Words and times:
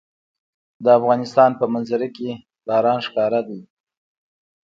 د 0.83 0.85
افغانستان 0.99 1.51
په 1.59 1.65
منظره 1.73 2.07
کې 2.15 2.29
باران 2.67 2.99
ښکاره 3.07 3.41
ده. 3.47 3.59